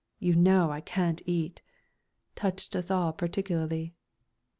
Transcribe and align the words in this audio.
You 0.17 0.35
know 0.35 0.71
I 0.71 0.81
can't 0.81 1.21
eat," 1.27 1.61
touched 2.35 2.75
us 2.75 2.89
all 2.89 3.13
particularly. 3.13 3.93